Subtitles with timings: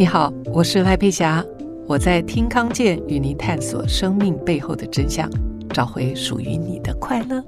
[0.00, 1.44] 你好，我是赖佩霞，
[1.86, 5.30] 我在听康健与您探索生命背后的真相，
[5.74, 7.44] 找回属于你的快乐。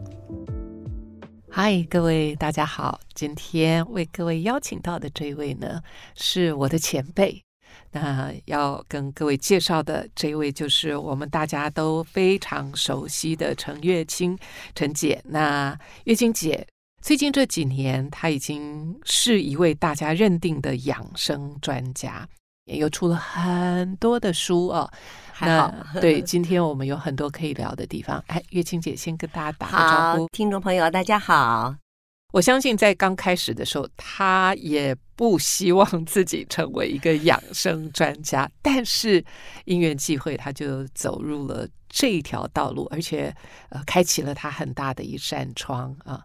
[1.48, 5.80] 嗨，各位大家好，今天为各位邀请到的这位呢，
[6.14, 7.42] 是我的前辈。
[7.90, 14.36] 那要跟各位介绍的这位，就是我们大家都非常熟悉的陈月清
[14.74, 15.22] 陈姐。
[15.24, 16.66] 那月清姐
[17.00, 22.28] 最近这几年，她已经是一位大家认定的养生专家。
[22.72, 24.90] 也又出了很多的书哦，
[25.40, 25.68] 那
[26.00, 28.22] 对，今天我们有很多可以聊的地方。
[28.28, 31.74] 哎，月清姐先跟大家打个招呼，听众朋友大家好。
[32.32, 39.22] 我相信在刚开始的时候，她也不希望 自己成为一个养生专家，但是
[39.66, 43.34] 因缘际会，她就走入了这一条道路，而且
[43.68, 46.24] 呃，开启了她很大的一扇窗啊。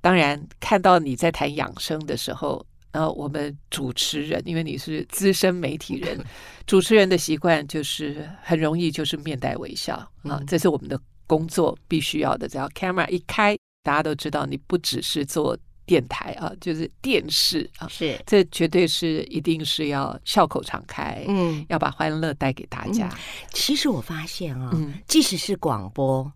[0.00, 2.64] 当然，看到你在谈养生的时候。
[2.92, 6.18] 然后我们主持人，因为你是资深媒体人，
[6.66, 12.48] 主持人的习惯就是很容易就是面带微笑啊，这是我们的工作必须要的。
[12.48, 23.14] 只要 camera 一开，大家都知道你不只是做电台啊，就是电视啊，是这绝对是一定是要笑口常开，嗯，要把欢乐带给大家。
[23.52, 24.72] 其实我发现啊，
[25.06, 26.32] 即使是广播，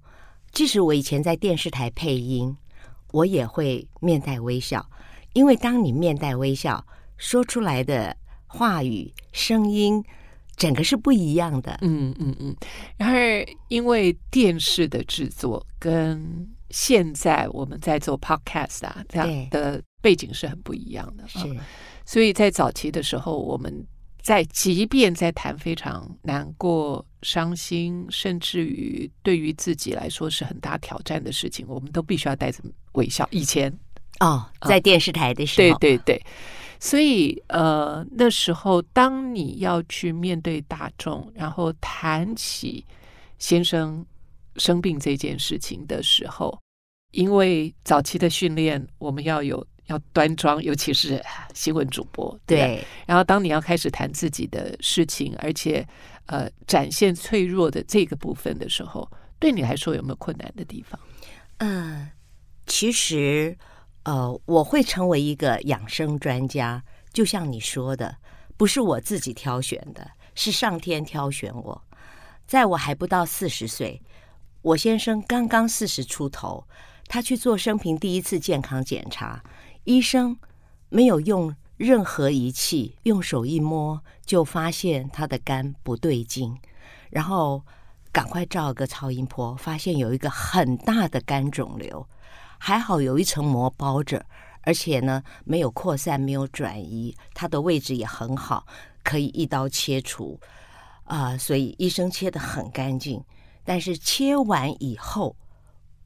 [0.52, 2.54] 即使我以前在电视台配音，
[3.12, 4.86] 我也会面带微笑。
[5.40, 8.14] 因为当你面带微笑说出来的
[8.46, 10.04] 话语、声音，
[10.54, 11.78] 整个是不一样的。
[11.80, 12.54] 嗯嗯嗯。
[12.98, 21.26] 然而，因为电视的制作跟现在我们在做 podcast 啊这样的背景是很不一样的。
[21.26, 21.38] 是。
[22.04, 23.72] 所以在早期的时候，我们
[24.20, 33.26] 在即便在谈非常难过、伤心，甚至于对于自己来说是很大挑战的事情，我们都必须要带着微笑。
[33.30, 33.72] 以前。
[34.20, 36.22] 哦，在电视台的时候，哦、对对对，
[36.78, 42.84] 所以呃，那时候当你要去面对大众，然后谈起
[43.38, 44.04] 先生
[44.56, 46.60] 生病这件事情的时候，
[47.12, 51.24] 因为早期的训练，我们要有要端庄，尤其是
[51.54, 52.84] 新闻主播，对，对。
[53.06, 55.82] 然后当你要开始谈自己的事情，而且
[56.26, 61.00] 呃展现脆弱的这个部分的时候，对你来说有没有困难的地方？
[61.56, 62.12] 嗯、呃，
[62.66, 63.56] 其实。
[64.04, 68.16] 呃，我会成为一个养生专家，就像你说的，
[68.56, 71.82] 不是我自己挑选的，是上天挑选我。
[72.46, 74.02] 在我还不到四十岁，
[74.62, 76.66] 我先生刚刚四十出头，
[77.06, 79.44] 他去做生平第一次健康检查，
[79.84, 80.38] 医生
[80.88, 86.58] 没有用任何仪器，用手一摸就发现他的肝不对劲，
[87.10, 87.64] 然后
[88.10, 92.08] 赶快照个超音波，发现有一个很大的肝肿瘤。
[92.62, 94.22] 还好有一层膜包着，
[94.60, 98.66] 而且呢没有扩散，没有转移，它的位置也很好，
[99.02, 100.38] 可以一刀切除
[101.04, 103.24] 啊、呃，所以医生切得很干净。
[103.64, 105.34] 但是切完以后，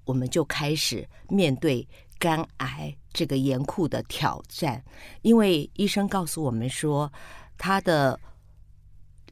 [0.05, 1.87] 我们就开始面对
[2.21, 4.81] 肝癌这个严酷的挑战，
[5.23, 7.13] 因为医生告诉我们说，
[7.59, 8.19] 他的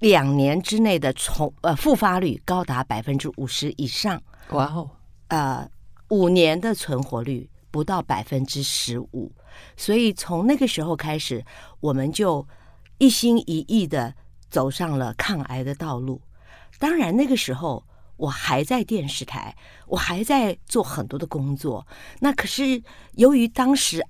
[0.01, 4.21] 两年之内的重呃复发率高达百分之五十以上。
[4.51, 4.91] 哇哦，
[5.29, 5.71] 呃。
[6.13, 9.33] 五年的存活率不到百分之十五，
[9.79, 11.43] 所以从那个时候开始，
[11.81, 12.47] 我们就
[12.99, 14.15] 一心一意的
[14.51, 16.21] 走上了抗癌的道路。
[16.79, 17.83] 当然，那个时候
[18.19, 19.57] 我还在电视台，
[19.87, 21.87] 我还在做很多的工作。
[22.21, 24.05] 那可是由于当时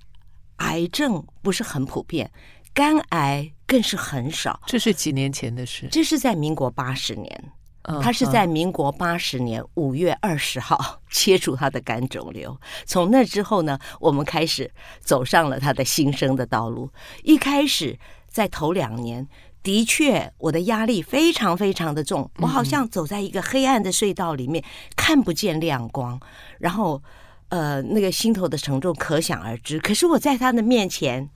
[0.57, 2.29] 癌症不是很普遍，
[2.73, 4.61] 肝癌更是很少。
[4.67, 5.87] 这是几年前的事？
[5.89, 7.53] 这是在民国八十年。
[8.01, 12.57] 他是在民国八十年五月二十号 切除他的肝肿瘤。
[12.85, 14.71] 从那之后呢，我们开始
[15.01, 16.89] 走上了他的新生的道路。
[17.23, 17.99] 一开始
[18.29, 19.27] 在头两年，
[19.61, 24.63] 的确我的压力非常非常的重，我好像走在一个黑暗的隧道里面，
[24.95, 26.17] 看不见亮光。
[26.59, 27.03] 然后，
[27.49, 29.77] 呃，那个心头的沉重可想而知。
[29.79, 31.29] 可是我在他的面前，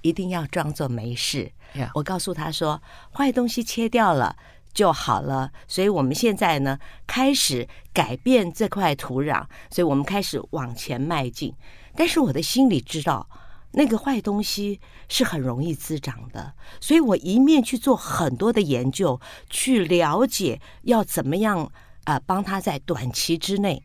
[0.00, 1.52] 一定要装作没事。
[1.94, 2.82] 我告诉他说，
[3.14, 4.36] 坏东西切掉了。
[4.74, 11.54] 就好了，所以我们现在呢，开始改变这块土壤，所以我们开始往前迈进。
[11.94, 13.28] 但是我的心里知道，
[13.72, 19.20] 那个坏东西是很容易滋长的，所以我一面去做很多的研究，
[19.50, 21.70] 去了解要怎么样
[22.04, 23.84] 啊，帮他在短期之内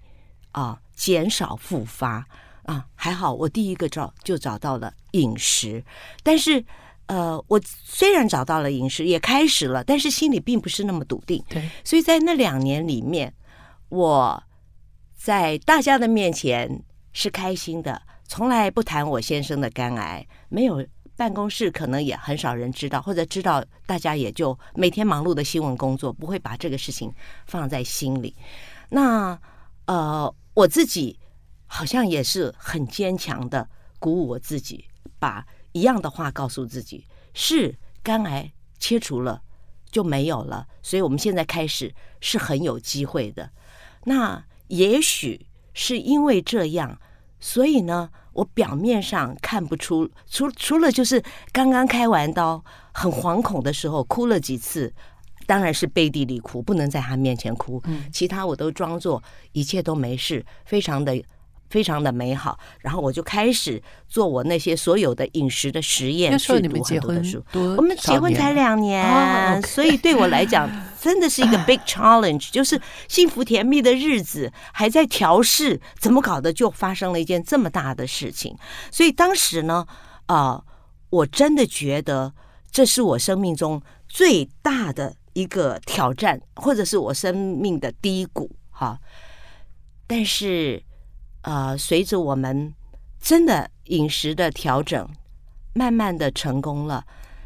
[0.53, 2.25] 啊减少复发
[2.63, 2.85] 啊。
[2.95, 5.83] 还好，我第一个找就找到了饮食，
[6.23, 6.65] 但是。
[7.07, 11.43] 呃，我虽然找到了饮食，也开始了，但是心里并不是那么笃定。
[11.49, 13.33] 对，所以在那两年里面，
[13.89, 14.43] 我
[15.15, 16.83] 在大家的面前
[17.13, 27.11] 是开心的，从来不谈我先生的肝癌，没有办公室可能也很少人知道，或者知道大家也就每天忙碌的新闻工作，不会把这个事情
[27.47, 28.35] 放在心里。
[28.89, 29.39] 那
[29.85, 31.17] 呃，我自己
[31.65, 33.67] 好像也是很坚强的
[33.97, 34.85] 鼓舞我自己，
[35.17, 35.45] 把
[35.77, 39.41] 一样的话告诉自己：是肝癌切除了
[39.91, 43.49] 就没有了，所以我们现在开始是很有机会的。
[44.05, 46.99] 那也许是因为这样，
[47.39, 52.63] 所以呢，我表面上看不出，除除了就是刚刚开完刀
[52.93, 54.93] 很惶恐的时候哭了几次。
[55.45, 57.81] 当然是背地里哭，不能在他面前哭。
[57.85, 61.23] 嗯，其他我都装作一切都没事，非常的
[61.69, 62.59] 非常的美好。
[62.79, 67.43] 然后我就开始做我那些所有的饮食的实验，那时候你们结婚书。
[67.53, 70.69] 我们结婚才两年，哦 okay、所以对我来讲
[70.99, 78.55] 真的是一个 big challenge， 就是幸福甜蜜的日子还在调试，怎么搞的就发生了一件这么大的事情。
[78.91, 79.85] 所以当时呢，
[80.25, 80.65] 啊、呃，
[81.09, 82.33] 我真的觉得
[82.71, 85.15] 这是我生命中最大的。
[85.37, 88.97] 一个挑战，或者是我生命的低谷，哈。
[90.07, 90.81] 但是，
[91.47, 92.73] 呃，随着我们
[93.21, 95.07] 真的饮食的调整，
[95.73, 97.01] 慢慢的成功了，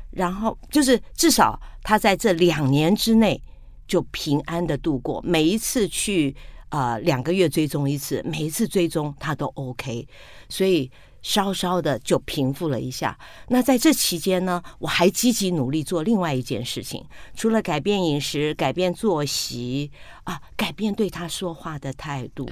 [0.10, 3.40] 然后就是至少他在这两年之内
[3.86, 5.22] 就平安的度过。
[5.22, 6.36] 每一次去、
[6.70, 10.08] 呃，两个月追踪一次，每一次追踪他都 OK，
[10.50, 10.90] 所以。
[11.22, 13.18] 稍稍的就平复了一下。
[13.48, 19.92] 那在这期间呢，我还积极努力做另外一件事情，除了改变饮食、改变作息
[20.24, 22.50] 啊，改变对他说话的态度。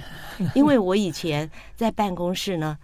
[0.53, 2.77] 因为我以前在办公室呢，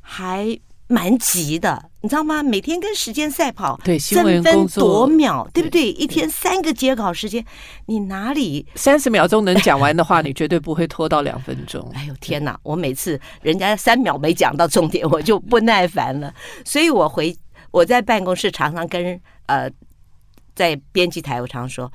[0.00, 0.58] 还。
[0.92, 2.42] 蛮急的，你知道吗？
[2.42, 5.90] 每天跟时间赛跑，对，争分夺秒，对不对？
[5.90, 7.42] 一天三个截稿时间，
[7.86, 11.90] 你哪里三十秒钟能讲完的话， 你绝对不会拖到两分钟。
[11.94, 12.58] 哎呦天哪！
[12.62, 16.34] 我每次人家三秒没讲到重点，我就不耐烦了。
[16.66, 17.34] 所以我回
[17.70, 19.70] 我在办公室常常跟呃，
[20.54, 21.90] 在编辑台，我常常说，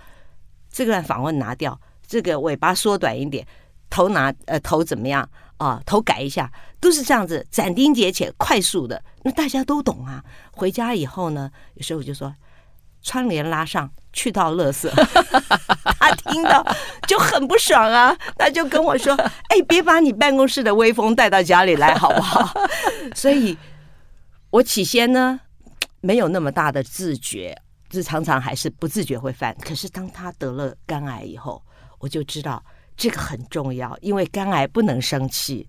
[0.72, 3.46] 这个访问拿掉，这个尾巴缩短一点，
[3.92, 5.30] 头拿呃头怎么样？
[5.58, 10.24] 啊，头改一下，都是这样子，斩钉截铁、快速的，那大家都懂啊。
[10.52, 12.34] 回家以后呢，有时候我就说，
[13.02, 14.90] 窗帘拉上，去到垃圾。
[16.00, 16.66] 他听到
[17.08, 19.16] 就很不爽啊，他就跟我说
[19.50, 22.54] ：“哎，别把你办公室的威风带到家里来，好不好？”
[23.16, 23.58] 所以，
[24.52, 25.40] 我起先呢
[26.02, 27.60] 没有那么大的自觉，
[27.90, 29.56] 就常常还是不自觉会犯。
[29.66, 31.62] 可是当他得了肝癌以后，
[32.00, 32.64] 我就知道。
[32.96, 35.68] 这个很重要，因为肝癌不能生气，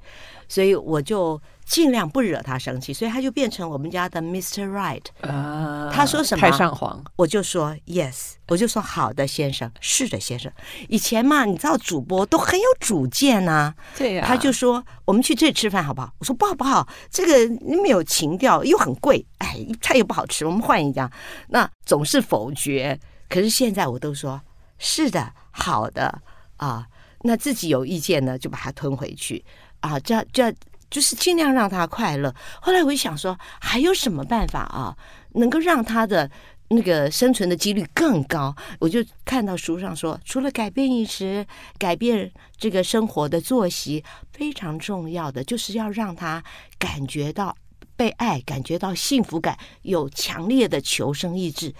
[0.48, 4.66] 所以我就尽量不惹他生气，所以他就变成我们家的 Mr.
[4.70, 5.02] Right。
[5.20, 6.40] 啊，他说什么？
[6.40, 10.50] 太上皇，我就说 Yes，我就说好的，先生，是的，先生。
[10.88, 13.74] 以前嘛，你知道主播都很有主见呐、啊。
[13.96, 14.24] 对呀。
[14.26, 16.12] 他就说我们去这里吃饭好不好？
[16.18, 21.10] 我说不好不好，这个没有情调，又很贵，哎，菜又不好吃，我们换一家。
[21.48, 22.98] 那总是否决。
[23.28, 24.40] 可是现在我都说
[24.78, 26.22] 是的，好的
[26.56, 26.86] 啊。
[27.22, 29.44] 那自己有意见呢，就把它吞回去
[29.80, 30.52] 啊，这样这
[30.90, 32.34] 就是尽量让他快乐。
[32.60, 34.96] 后来我就想说，还有什么办法啊，
[35.34, 36.30] 能够让他的
[36.68, 38.54] 那个生存的几率更高？
[38.78, 41.46] 我就看到书上说，除了改变饮食、
[41.78, 44.02] 改变这个生活的作息，
[44.32, 46.42] 非常重要的就是要让他
[46.78, 47.54] 感觉到
[47.96, 51.74] 被爱，感觉到幸福感，有强烈的求生意志。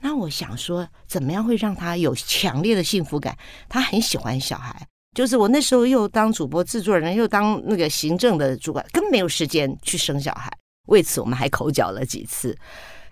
[0.00, 3.36] 那我想说，怎么样会让他有强烈的幸福感？
[3.68, 10.50] 他很喜欢小孩，就是我那时候又当主播制作人，又当那个行政的主管，根本没有时间去生小孩。
[10.86, 12.56] 为此，我们还口角了几次。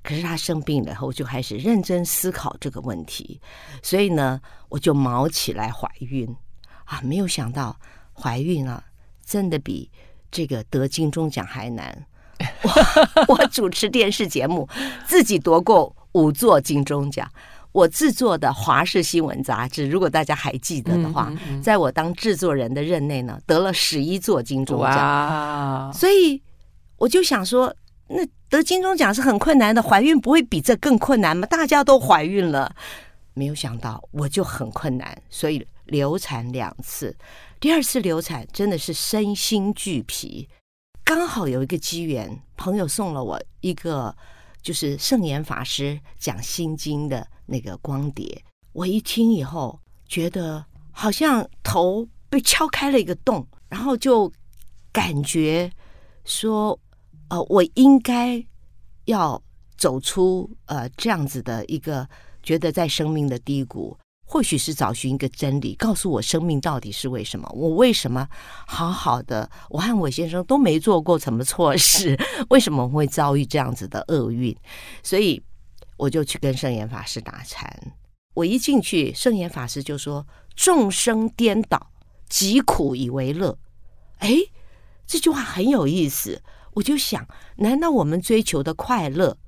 [0.03, 3.41] 可是他生病了后，就开始认真思考这个问题。
[3.83, 6.29] 所以呢，我就卯起来怀孕
[6.85, 7.01] 啊！
[7.03, 7.77] 没有想到
[8.13, 8.85] 怀孕啊，
[9.25, 9.91] 真的比
[10.31, 12.07] 这个得金钟奖还难。
[12.63, 12.71] 我
[13.35, 14.69] 我主持电视节目，
[15.09, 15.97] 自己夺过。
[16.17, 17.31] 五座金钟奖，
[17.77, 21.31] 我制作的《华视新闻》杂志，如果大家还记得的话，
[21.63, 25.93] 在我当制作人的任内呢，得了十一座金钟奖。
[25.93, 26.43] 所以
[26.97, 27.77] 我就想说，
[28.09, 31.47] 那得金钟奖是很困难的，怀孕不会比这更困难吗？
[31.49, 32.75] 大家都怀孕了，
[33.35, 37.15] 没有想到我就很困难，所以流产两次。
[37.61, 40.49] 第二次流产真的是身心俱疲，
[41.05, 44.17] 刚好有一个机缘，朋友送了我一个。
[44.67, 54.29] 就是圣严法师讲心经的那个光碟，我一听以后，觉得好像头被敲开了一个洞，然后就
[54.91, 55.71] 感觉
[56.25, 56.77] 说，
[57.29, 58.45] 呃，我应该
[59.05, 59.41] 要
[59.79, 62.09] 走出呃这样子的一个
[62.43, 63.97] 觉得在生命的低谷，
[64.29, 67.49] 或许是找寻一个真理，告诉我生命到底是为什么？
[67.55, 68.29] 我为什么
[68.67, 69.49] 好好的？
[69.71, 72.19] 我和我先生都没做过什么错事，
[72.51, 74.55] 为什么会遭遇这样子的厄运？
[75.03, 75.41] 所以
[75.97, 77.73] 我就去跟圣严法师打禅。
[78.35, 81.91] 我一进去，圣严法师就说：“众生颠倒，
[82.29, 83.57] 极苦以为乐。”
[84.19, 84.35] 哎，
[85.07, 86.43] 这句话很有意思。
[86.75, 89.39] 我就想，难道我们追求的快乐，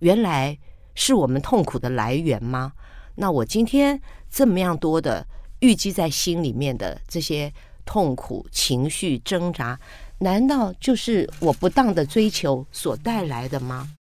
[0.00, 0.58] 原来
[0.94, 2.72] 是我们痛苦的来源吗？
[3.16, 4.02] 那我今天
[4.34, 5.24] 这么样多的
[5.60, 7.52] 郁积在心里面的这些
[7.84, 9.78] 痛苦情绪挣扎，
[10.18, 13.94] 难道就是我不当的追求所带来的吗？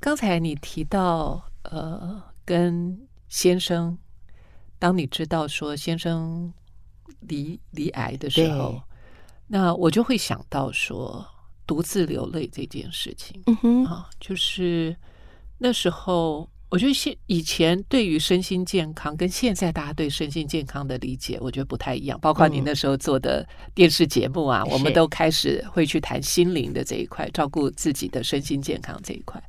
[0.00, 3.96] 刚才你提到，呃，跟先生，
[4.76, 6.52] 当你知道说先生
[7.20, 8.82] 离离癌的时候，
[9.46, 11.24] 那我就会想到说
[11.64, 13.40] 独自流泪这件事情。
[13.46, 14.96] 嗯哼，啊，就是
[15.58, 16.50] 那时候。
[16.68, 22.18] 我觉得现以前对于身心健康跟现在大家对身心健康的理解，我觉得不太一样。
[22.20, 29.40] 包括你那时候做的电视节目啊，嗯、我们都开始会去谈心灵的这一块，照顾自己的身心健康这一块。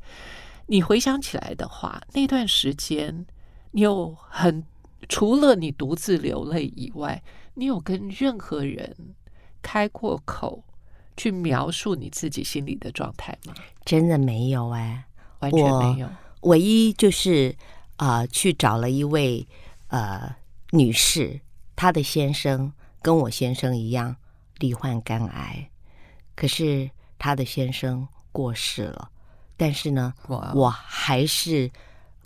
[0.67, 3.25] 你回想起来的话，那段时间
[3.71, 4.63] 你有很
[5.09, 7.23] 除了你独自流泪以外，
[7.55, 8.95] 你有跟任何人
[9.63, 10.63] 开过口
[11.15, 13.55] 去描述你自己心里的状态吗？
[13.83, 15.05] 真的没有哎，
[15.39, 16.07] 完全没有。
[16.41, 17.55] 唯一就是
[17.95, 19.47] 啊、呃，去找了一位
[19.87, 20.35] 呃
[20.71, 21.41] 女士，
[21.75, 24.15] 她的先生跟我先生一样
[24.59, 25.69] 罹患肝癌，
[26.35, 29.09] 可是她的先生过世了。
[29.57, 30.13] 但是呢.
[30.53, 31.71] 我还是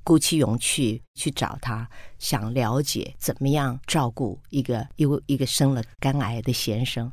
[0.03, 1.89] 鼓起勇气去找他，
[2.19, 7.09] 想了解怎么样照顾一个一个一个生了肝癌的先生。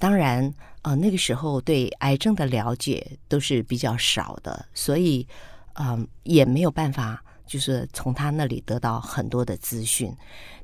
[0.00, 5.26] 当然，呃，那个时候对癌症的了解都是比较少的，所以。
[5.74, 10.14] 嗯，也没有办法，就是从他那里得到很多的资讯。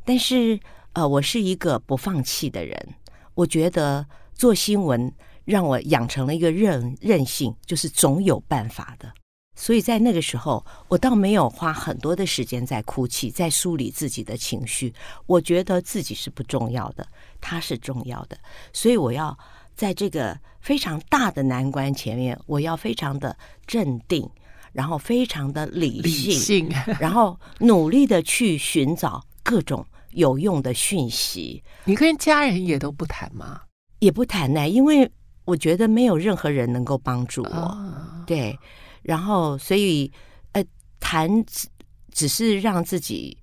[0.05, 0.59] 但是，
[0.93, 2.95] 呃，我是一个不放弃的人。
[3.35, 5.13] 我觉得做新闻
[5.45, 9.13] 让我养成了一个韧韧性，就是总有办法的。
[9.57, 14.95] 所以在那个时候，我倒没有花很多的时间在哭泣，在梳理自己的情绪。
[15.27, 17.07] 我觉得自己是不重要的，
[17.41, 18.39] 他是重要的。
[18.73, 19.37] 所以我要
[19.75, 23.37] 在这个非常大的难关前面，我要非常的
[23.67, 24.29] 镇定。
[24.73, 26.69] 然后非常的理性，理性
[27.01, 31.63] 然后努力的去寻找各种有用的讯息。
[31.85, 33.63] 你跟家人也都不谈吗？
[33.99, 35.11] 也不谈呢，因为
[35.45, 37.49] 我觉得没有任何人能够帮助我。
[37.49, 38.59] 哦、对，
[39.03, 40.11] 然后所以
[40.53, 40.65] 呃，
[40.99, 41.69] 谈只
[42.13, 43.37] 只是让自己，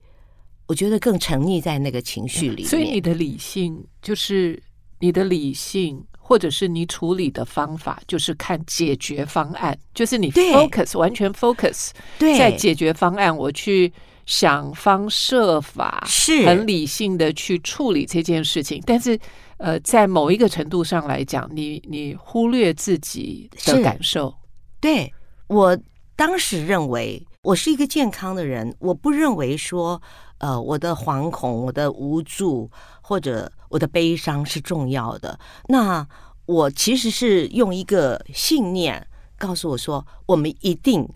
[0.68, 2.68] 我觉得更沉溺在那个情绪里面。
[2.68, 4.62] 所以你的理性就是
[5.00, 6.04] 你的理性。
[6.28, 13.94] 或者是你处理的方法，就是看解决方案，就是你 focus 完全 focus 在解决方案，我去
[14.26, 18.84] 想方设法，是很理性的去处理这件事情。
[18.86, 19.18] 但是，
[19.56, 24.36] 呃，在某一个程度上来讲，你你忽略自己的感受。
[24.82, 25.10] 对，
[25.48, 25.80] 我
[26.18, 30.02] 当时认为我是一个健康的人，我不认为说，
[30.40, 32.70] 呃，我的惶恐、我的无助
[33.00, 33.50] 或者。
[33.70, 35.40] 我的悲伤是重要的。
[35.68, 36.08] 那
[36.46, 39.06] 我其实是用一个信念
[39.38, 41.08] 告诉我说，我们一定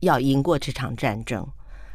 [0.00, 1.46] 要赢过这场战争。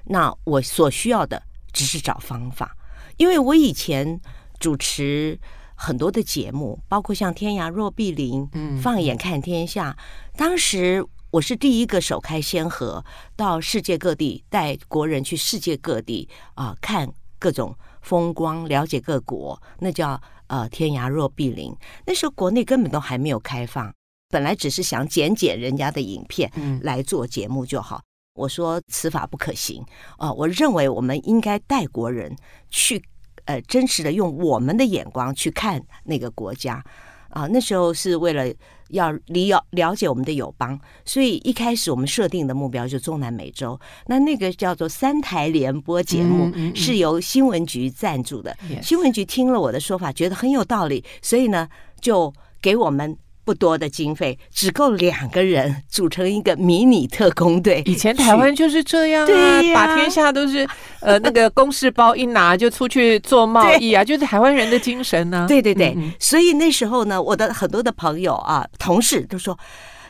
[0.05, 1.41] 那我所需要的
[1.71, 2.75] 只是找方法，
[3.17, 4.19] 因为我以前
[4.59, 5.39] 主持
[5.75, 9.95] 很多的节目，包括像《天涯若比邻》、嗯，《放眼看天下》。
[10.37, 13.05] 当时我是第一个首开先河，
[13.37, 17.73] 到世界各地带国人去世界各地啊、呃、看各种。
[18.01, 21.75] 风光，了解各国，那叫呃天涯若比邻。
[22.05, 23.93] 那时候国内根本都还没有开放，
[24.29, 27.97] 本来只是想剪剪人家的影片来做节目就好。
[27.97, 28.03] 嗯、
[28.35, 29.83] 我说此法不可行
[30.17, 30.33] 啊、呃！
[30.33, 32.35] 我认为我们应该带国人
[32.69, 33.03] 去，
[33.45, 36.83] 呃，真实的用我们的眼光去看那个国家
[37.31, 37.47] 啊、呃。
[37.47, 38.53] 那时候是为了。
[38.91, 43.79] 要了了解我们的友邦，所以一开始我们设定的目标就是中南美洲。
[44.07, 48.53] 那那个叫做三台联播节目，嗯嗯嗯、是由新闻局赞助的。
[48.81, 51.69] 新闻局听了我的说法，觉得很有道理，所以呢，
[52.01, 53.17] 就给我们。
[53.43, 57.81] 不多的经费，只够两个人组成一个迷你特工队。
[57.85, 60.67] 以前台湾就是这样啊，对啊，把天下都是
[60.99, 65.47] 呃那个公事包一拿就出去做贸 易啊，就是台湾人的精神呢、啊。
[65.47, 69.57] 对对对，所以那时候呢，我的很多的朋友啊、同事都说：“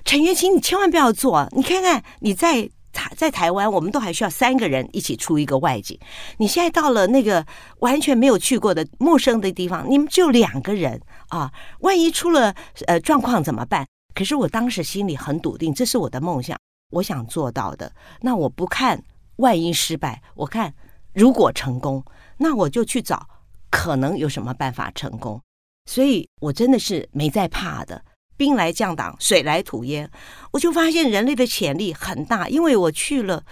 [0.04, 2.70] 陈月清，你千万不要做，你看看你在。”
[3.16, 5.98] 在台湾，我们都还需要三个人一起出一个外景。
[6.38, 7.46] 你现在到了那个
[7.80, 12.56] 完全没有去过的陌生的地方，你们只有两个人啊，万一出了
[12.88, 13.86] 呃状况怎么办？
[14.14, 16.58] 可是我当时心里很笃定，这是我的梦想，
[16.92, 17.92] 我想做到的。
[18.22, 19.02] 那我不看
[19.38, 20.74] 万一失败，我看
[21.14, 22.04] 如果成功，
[22.38, 23.28] 那我就去找
[23.70, 25.42] 可能有什么办法成功。
[25.86, 28.04] 所以我真的是没在怕的，
[28.42, 30.10] 兵来将挡，水来土掩。
[30.52, 33.44] 我就发现人类的潜力很大，因为我去了，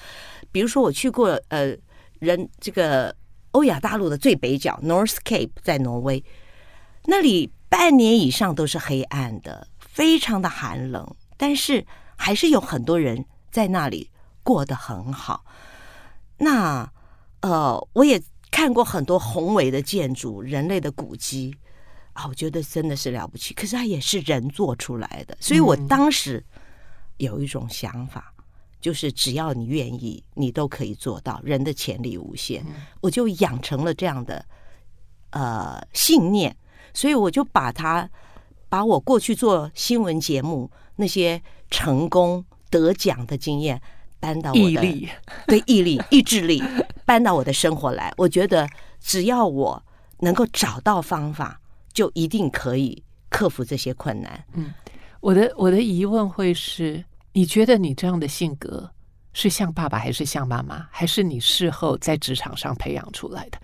[0.51, 1.77] 比如说我去过呃
[2.17, 3.15] 人这个
[3.51, 6.23] 欧亚大陆的最北角 North Cape 在挪威，
[7.05, 11.85] 那里半年以上都是黑暗的，非常的寒冷，但是
[12.17, 14.09] 还是有很多人在那里
[14.41, 15.45] 过得很好。
[16.39, 16.91] 那
[17.41, 18.19] 呃，我也
[18.49, 21.55] 看过很多宏伟的建筑，人类的古迹
[22.13, 23.53] 啊，我觉得真的是了不起。
[23.53, 26.43] 可是它也是人做出来的，所以我当时
[27.17, 28.43] 有一种想法，嗯、
[28.81, 31.39] 就是只要你愿意，你都可以做到。
[31.43, 34.45] 人的潜力无限，嗯、我就养成了这样的
[35.31, 36.55] 呃信念，
[36.93, 38.09] 所以我就把它
[38.67, 43.81] 把我过去做新闻节目那些成功得奖的经验。
[44.21, 45.09] 搬到我的毅力，
[45.47, 46.61] 对毅力、意志力
[47.05, 48.13] 搬到我的生活来。
[48.17, 48.67] 我觉得
[48.99, 49.81] 只要我
[50.19, 51.58] 能够找到方法，
[51.93, 54.43] 就一定可以克服这些困难。
[54.53, 54.73] 嗯，
[55.19, 57.03] 我的我的疑问会是：
[57.33, 58.89] 你觉得你这样的性格
[59.33, 63.59] 是像爸爸，还是像妈妈，还是你事后在职场上培养出来的？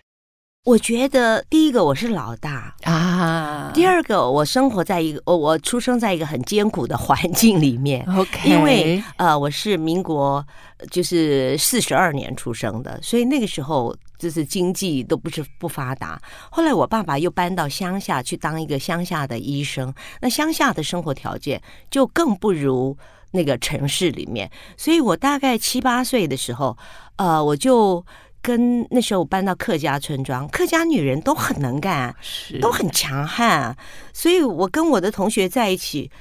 [0.65, 10.43] 我觉得第一个我是老大啊，第二个我生活在一个我我出生在一个很艰苦的环境里面，OK，因为呃我是民国
[10.89, 16.19] 就是四十二年出生的，所以那个时候就是经济都不是不发达。
[16.49, 22.97] 后来我爸爸又搬到乡下去当一个乡下的医生，那乡下的生活条件就更不如
[23.33, 26.75] 那个城市里面，所以我大概七八岁的时候，
[27.17, 28.03] 呃我就。
[28.45, 33.75] 跟那时候我搬到客家村庄，客家女人都很能干，是都很强悍，
[34.13, 36.11] 所以我跟我的同学在一起，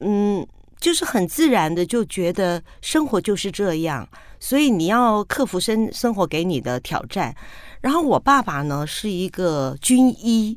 [0.00, 0.46] 嗯，
[0.80, 4.08] 就是很自然的就觉得生活就是这样，
[4.40, 7.36] 所以你要克服生生活给你的挑战。
[7.82, 10.56] 然后我爸爸呢是一个军医，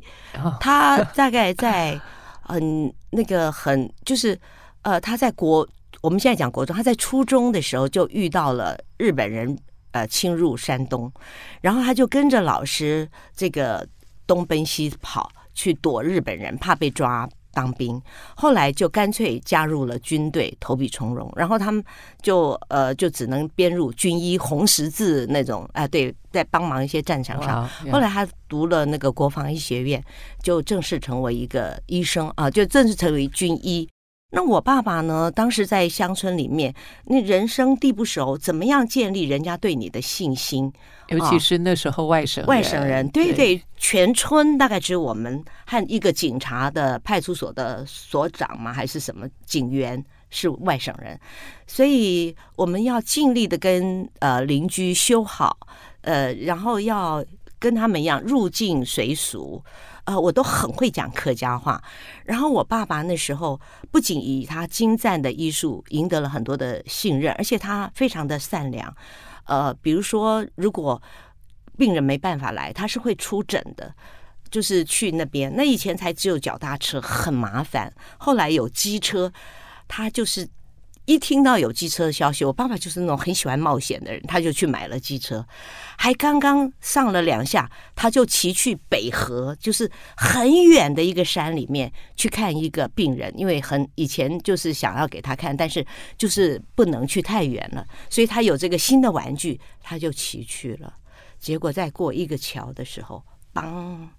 [0.62, 2.00] 他大概在
[2.48, 4.39] 嗯那个很就是
[4.84, 5.67] 呃他在国
[6.00, 9.57] 我们现在讲国中，他在初中的时候就遇到了日本人。
[9.98, 11.12] 呃，侵入山东，
[11.62, 13.88] 然后他就跟着老师这个
[14.25, 18.00] 东奔西跑去躲日本人，怕被抓当兵。
[18.36, 21.31] 后来就干脆加入了军队，投笔从戎。
[21.36, 21.83] 然后他们
[22.22, 27.68] 就呃，就只能编入军医红十字那种啊、呃，对，在帮忙一些战场上。
[27.86, 27.94] Wow.
[27.94, 30.03] 后来他读了那个国防医学院，
[30.44, 33.90] 就正式成为一个医生啊、呃，就正式成为军医。
[34.29, 35.31] 那我爸爸呢？
[35.31, 36.74] 当时在乡村里面，
[37.05, 40.72] 那人生地不熟，怎么样建立人家对你的信心？
[41.07, 51.18] 尤其是那时候外省人，外省人，对对，对，全村大概只有我们和一个警察的派出所的所长嘛，还是什么警员是外省人，
[51.66, 55.57] 所以我们要尽力的跟呃邻居修好，
[56.01, 57.24] 呃，然后要
[57.57, 59.63] 跟他们一样入境随俗。
[60.07, 61.83] 呃，我都很会讲客家话。
[62.24, 63.59] 然后我爸爸那时候
[63.91, 68.96] 不仅以他精湛的医术赢得了很多的信任，而且他非常的善良。
[69.43, 71.01] 呃，比如说，如果
[71.77, 73.93] 病人没办法来，他是会出诊的，
[74.50, 75.53] 就是去那边。
[75.57, 77.93] 那以前才只有脚踏车，很麻烦。
[78.17, 79.31] 后来有机车，
[79.87, 80.48] 他就是。
[81.07, 85.48] 一听到有机车的消息，我爸爸就是那种很喜欢冒险的人，他就去买了机车，
[85.98, 95.85] 还刚刚上了两下，他就骑去北河，就是很远的一个山里面去看一个病人，因为很以前就是想要给他看，但是
[96.17, 100.93] 就是不能去太远了，所以他有这个新的玩具，他就骑去了。
[101.39, 104.09] 结果在过一个桥的时候，嘣，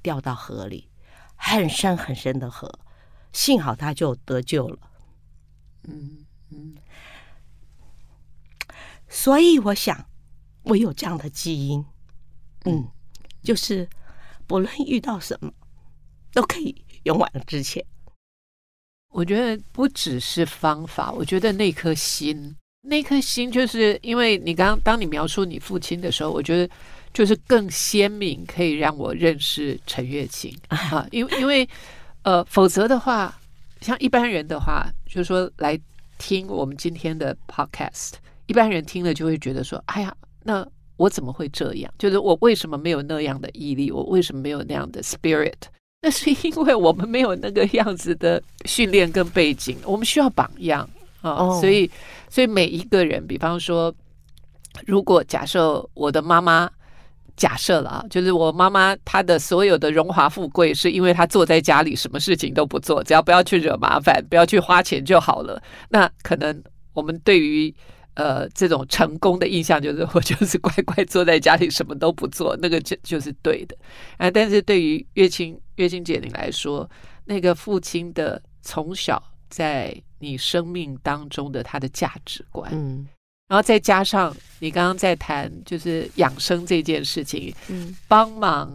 [0.00, 0.88] 掉到河里，
[1.34, 2.78] 很深很深的河，
[3.32, 4.78] 幸好他就得救了。
[5.88, 6.25] 嗯。
[6.50, 6.76] 嗯，
[9.08, 10.06] 所以我想，
[10.62, 11.84] 我有这样的基因，
[12.64, 12.88] 嗯，
[13.42, 13.88] 就是
[14.46, 15.52] 不论遇到什么，
[16.32, 17.84] 都可以勇往直前。
[19.08, 26.72] 我觉得不只是方法，我觉得那颗心，那颗心，就是因为你刚刚当你描述你父亲的时候，我觉得
[27.12, 31.68] 就是更鲜明，可以让我认识陈月琴啊，因为因为
[32.22, 33.36] 呃，否则的话，
[33.80, 35.76] 像一般人的话，就是说来。
[36.18, 38.12] 听我们今天的 podcast，
[38.46, 41.92] 一般人听了就会觉得说：“哎呀，那我怎么会这样？
[41.98, 43.90] 就是我为什么没有那样的毅力？
[43.90, 45.54] 我为什么没有那样的 spirit？
[46.02, 50.88] 那是因为我们没有那个样子的训练跟背景，我们需要榜样
[51.22, 51.32] 啊。
[51.32, 51.60] Oh.
[51.60, 51.90] 所以，
[52.28, 53.94] 所以每一个人，比方说，
[54.86, 56.70] 如果假设我的妈妈。”
[57.36, 65.62] 假设了啊，就是我妈妈她的所有的荣华富贵，是因为她坐在家里什么事情都不做，只要不要去惹麻烦，不要去花钱就好了。
[65.90, 67.74] 那可能我们对于
[68.14, 73.76] 呃，这种成功的印象就是我就是乖乖坐在家里什么都不做，那个就就是对的。
[74.16, 76.88] 啊， 但是对于月清月清姐你来说，
[77.26, 83.06] 那个父亲的从小在你生命当中的他的价值观，嗯，
[83.48, 88.72] 然后再加上你刚刚在谈就是养生这件事情，嗯，帮忙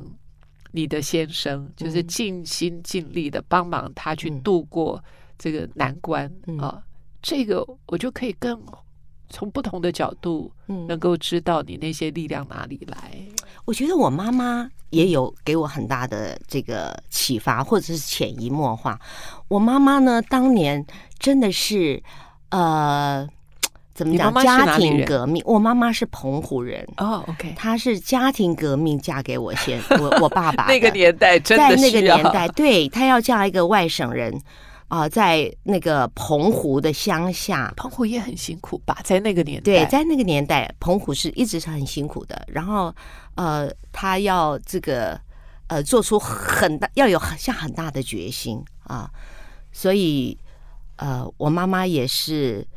[0.72, 5.04] 你的先生，就是尽心尽力的帮忙他去度过
[5.38, 6.82] 这个难关啊，
[7.22, 8.62] 这个我就可以更。
[9.34, 10.52] 从不同的角度，
[10.90, 13.14] 能够知道你那些力量哪里来。
[13.14, 19.00] 嗯，我觉得我妈妈也有给我很大的这个启发，或者是潜移默化。
[19.48, 20.86] 我妈妈呢，当年
[21.18, 22.04] 真的是
[22.50, 23.26] 呃，
[23.94, 24.34] 怎么讲？
[24.34, 25.42] 家庭革命。
[25.46, 34.42] 我妈妈是澎湖人哦，OK，她是家庭革命嫁给我先，我我爸爸 那个年代真的，在那个年代，对，她要嫁一个外省人。
[34.88, 38.98] 啊，在那个澎湖的乡下，澎湖也很辛苦吧？
[39.06, 42.46] 在那个年代，对，在那个年代，澎湖是一直是很辛苦的。
[42.46, 42.94] 然后，
[43.36, 45.18] 呃，他要这个，
[45.68, 49.10] 呃，做出很大，要有下很大的决心啊。
[49.72, 50.38] 所以，
[50.98, 52.68] 呃，我妈妈也是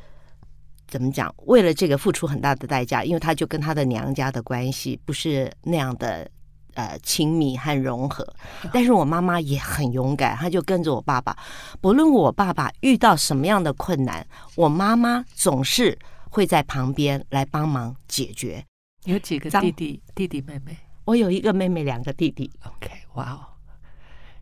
[0.95, 1.35] 怎么讲？
[1.47, 6.31] 为了这个付出很大的代价，因为她就跟她的娘家的关系不是那样的。
[6.77, 8.27] 呃，亲密和融合，
[8.75, 11.37] 但是我妈妈也很勇敢，她就跟着我爸爸，
[11.81, 14.27] 不论我爸爸遇到什么样的困难，
[14.57, 15.97] 我妈妈总是
[16.31, 18.65] 会在旁边来帮忙解决。
[19.05, 20.77] 有几个弟弟、弟弟妹妹？
[21.05, 22.51] 我有一个妹妹，两个弟弟。
[22.67, 23.39] OK，哇哦，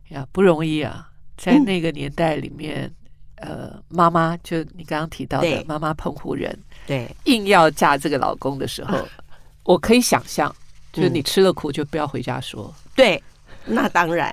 [0.09, 2.95] 呀，不容易啊，在那个年代里面，嗯、
[3.43, 9.05] 呃，妈妈就你刚刚提到的妈妈澎湖人，对，硬要嫁这个老公的时候，啊、
[9.63, 10.53] 我可以想象。
[10.91, 13.23] 就是你吃了苦就不要回家说，嗯、对，
[13.65, 14.31] 那当然，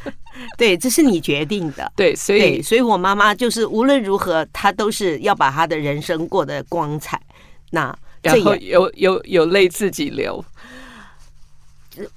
[0.56, 7.20] 对，这是你决定的，对，所以，所以我妈妈就是无论如何，她都是要把她的人生过得光彩。
[7.68, 10.42] 那然后有有有泪自己流，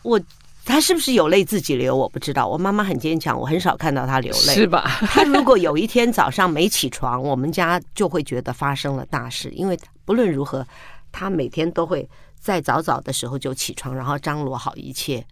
[0.03, 0.17] 我
[0.65, 1.95] 她是不是有泪自己流？
[1.95, 2.47] 我不知道。
[2.47, 4.83] 我妈妈很坚强，我很少看到她流泪，是吧？
[5.11, 10.65] 她如果有一天早上没起床，我们家就会觉得发生了大事，因为不论如何，
[11.11, 12.09] 她每天都会。
[12.41, 15.23] 在早早的时候就起床，然后张罗好一切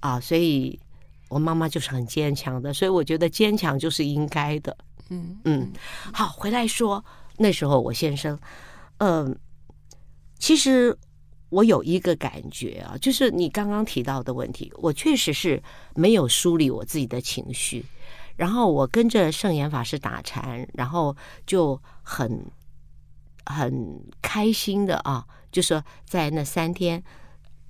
[0.00, 0.80] 啊，所以
[1.28, 4.74] 我妈妈就是很坚强的，所以我觉得坚强就是应该的。
[5.10, 5.70] 嗯嗯，
[6.10, 7.04] 好，回来说
[7.36, 8.34] 那时候我先生，
[8.96, 9.36] 嗯、呃，
[10.38, 10.96] 其实
[11.50, 15.62] 我有一个感觉啊，就是你刚刚提到的问题，我确实是
[15.94, 17.84] 没有梳理我自己的情绪，
[18.36, 22.44] 然后我跟着圣严法师打禅，然后就很
[23.46, 25.26] 很开心的啊。
[25.50, 27.02] 就说在那三天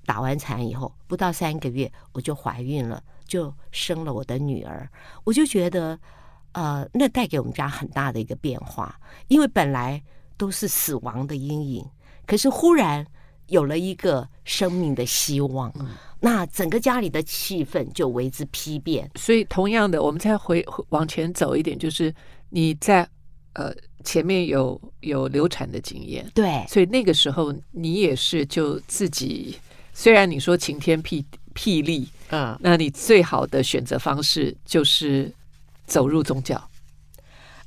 [0.05, 4.91] 打完禅以后，不到三个月我就怀孕了，就生了我的女儿。
[5.23, 5.97] 我就觉得，
[6.53, 10.03] 呃，那带给我们家很大的一个变化，因为本来
[10.37, 11.87] 都是死亡的阴影，
[12.27, 13.07] 可是忽然
[13.49, 15.73] 有了一个生命的希望，
[16.21, 19.11] 那整个家里的气氛就为之丕变。
[19.17, 22.15] 所以，同样的，我们再回往前走一点，就是
[22.51, 23.09] 你在
[23.55, 23.75] 呃。
[24.05, 29.57] 前面有有流产的经验，对，所以那个时候你也是就自己，
[29.93, 35.31] 虽然你说晴天霹霹雳，嗯，那你最好的选择方式就是
[35.85, 36.67] 走入宗教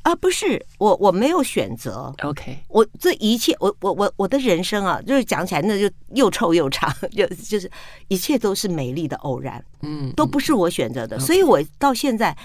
[0.03, 0.15] 啊？
[0.15, 7.69] 不是，我我没有选择，OK，我这一切，我我我我的人生啊，就是讲起来那就又臭又长， 就就是
[8.07, 12.35] 一切都是美丽的偶然，嗯，都不是我选择的，所以我到现在，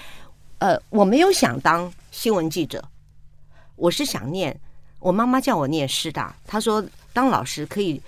[0.59, 2.83] 呃，我没有想当新闻记者。
[3.75, 4.59] 我是想念，
[4.99, 8.01] 我妈妈叫我念师大，她说当老师可以，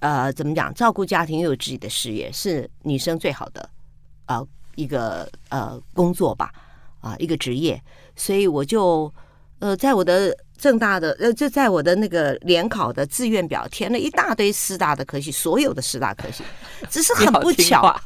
[0.00, 3.70] 呃，怎么讲，照顾家庭又有自己的事业，是女生最好的，
[4.26, 4.44] 呃，
[4.74, 6.52] 一个呃工作吧，
[7.00, 7.80] 啊、呃，一个职业，
[8.16, 9.12] 所以我就
[9.58, 16.42] 呃在我的正大的呃就在我的那个联考的志愿表填了一大堆师大的科系，所有的师大科系，
[16.90, 18.00] 只是很不巧，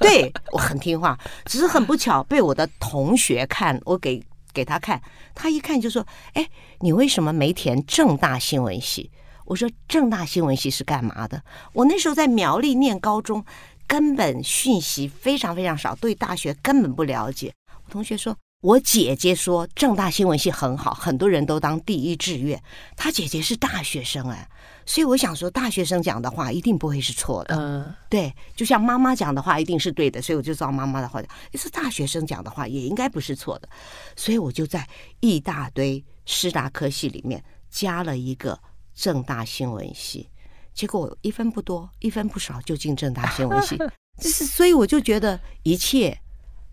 [0.00, 4.22] 对我很听话，只是很不巧被我的同学看我给。
[4.52, 5.00] 给他看，
[5.32, 6.44] 他一看就说：“哎，
[6.80, 9.08] 你为什么没填正大新闻系？”
[9.46, 11.40] 我说：“正大新闻系是干嘛的？”
[11.72, 13.44] 我那时候在苗栗念高中，
[13.86, 17.54] 根本讯息非常非常少，对大学根本不了解。
[17.72, 22.62] 我同学说：“我姐姐说正大新闻系很好，很多人都当第一志愿。”
[22.94, 24.46] 她姐姐是大学生哎。
[24.84, 27.56] 所以我想说，大学生讲的话一定不会是错的。
[27.56, 31.30] 嗯，对，就像妈妈讲的话一定是对的，所以我就照妈妈的话讲。
[31.52, 33.68] 也是大学生讲的话也应该不是错的，
[34.16, 34.86] 所以我就在
[35.20, 38.58] 一大堆师大科系里面加了一个
[38.94, 40.28] 正大新闻系，
[40.74, 43.78] 结果我一分不多，一分不少就进正大新闻系。
[44.20, 46.20] 就是，所以我就觉得一切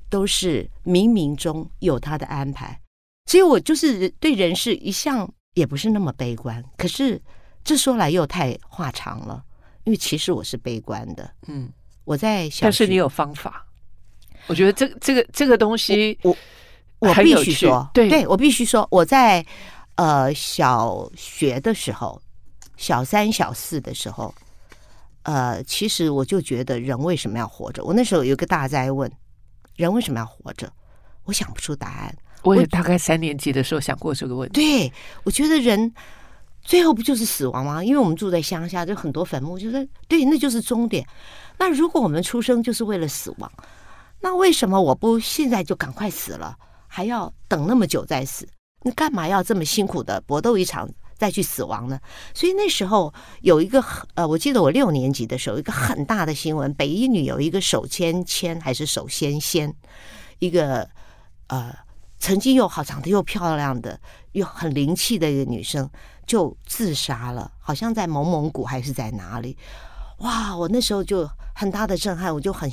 [0.10, 2.80] 都是冥冥中有他的安排。
[3.26, 5.32] 所以我就是对人世一向。
[5.58, 6.64] 也不是那么悲观。
[6.78, 7.20] 可是
[7.64, 9.44] 这说来又太话长了，
[9.86, 11.28] 因为其实我是悲观的。
[11.48, 11.68] 嗯，
[12.04, 13.66] 我在想，但是你有方法。
[14.46, 16.30] 我觉得这个、这个这个东西我，
[17.00, 19.44] 我我必须说，对，对我必须说，我在
[19.96, 22.22] 呃小学的时候，
[22.76, 24.32] 小三小四的时候，
[25.24, 27.84] 呃，其实我就觉得人为什么要活着？
[27.84, 29.12] 我那时候有个大灾问：
[29.78, 30.70] 人为什么要活着？
[31.24, 32.14] 我想不出答案。
[32.44, 34.62] 我也大概三年级的时候想过这个问题。
[34.62, 35.94] 对，我觉得人
[36.62, 37.84] 最后不就是死亡吗？
[37.84, 41.06] 因为我们住在乡下，就很多坟墓，就是对，那就是终点。
[41.58, 43.52] 那如果我们出生就是为了死亡？
[44.22, 48.48] 那为什么我不现在就赶快死了，还要等那么久再死？
[48.84, 52.00] 你干嘛要这么辛苦的搏斗一场再去死亡呢？
[52.34, 59.74] 所以那时候有一个呃，我记得我六年级的时候，一个很大的新闻，北一女有一个手牵牵还是手纤纤，
[60.40, 60.90] 一个
[61.48, 61.76] 呃
[62.20, 64.00] 成绩又好、长得又漂亮的、
[64.32, 65.90] 又很灵气的一个女生
[66.26, 69.58] 就自杀了，好像在蒙蒙古还是在哪里？
[70.20, 70.56] 哇！
[70.56, 72.72] 我那时候就很大的震撼，我就很。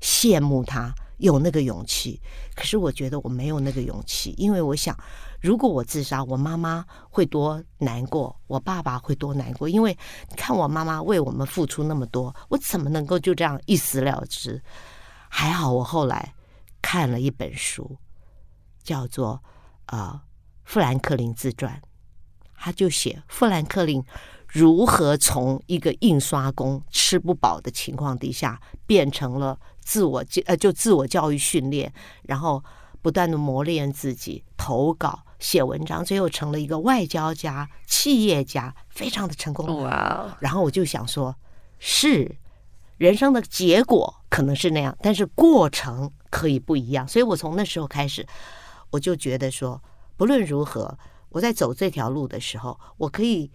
[0.00, 2.20] 羡慕她有那个勇气，
[2.54, 4.96] 可是我觉得我没有那个勇气，因为我想，
[5.40, 9.96] 如果我自杀，我妈妈会多难过，我爸爸会多难过，因为
[10.36, 14.62] 看我妈妈为我们付出那么多，我怎么能够就这样一死了之？
[15.28, 16.34] 还好我后来
[16.82, 17.98] 看了一本书，
[18.82, 19.34] 叫做
[19.96, 20.20] 《啊、呃、
[20.64, 21.74] 富兰克林自传》，
[22.54, 24.04] 他就写富兰克林。
[24.50, 32.64] 如何从一个印刷工吃不饱的情况底下，变成了自我教呃就自我教育训练，然后
[33.02, 39.82] 不断的磨练自己，投稿写文章，最后成了一个外交家、企业家，非常的成功。
[39.82, 40.36] 哇！
[40.40, 41.34] 然后我就想说，
[41.78, 42.36] 是
[42.96, 47.06] 人生的结果可能是那样，但是过程可以不一样。
[47.06, 48.26] 所以我从那时候开始，
[48.90, 49.82] 我就觉得说，
[50.16, 50.98] 不论如何，
[51.30, 53.50] 我在走这条路的时候，我可以。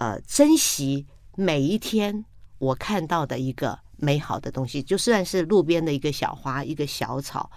[0.00, 2.24] 呃，珍惜每一天
[2.56, 7.50] 我看到的一个美好的东西，就算是路边的一个小花、一个小草，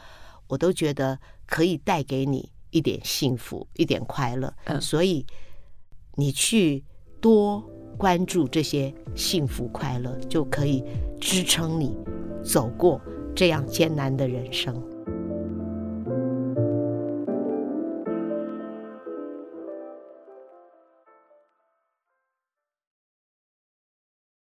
[0.47, 4.53] 我都觉得可以带给你一点幸福、一点快乐。
[4.65, 5.25] 嗯，所以
[6.15, 6.83] 你去
[7.21, 7.63] 多
[7.97, 10.83] 关注这些幸福快乐，就可以
[11.21, 11.95] 支撑你
[12.43, 12.99] 走过
[13.33, 14.83] 这样艰难的人生。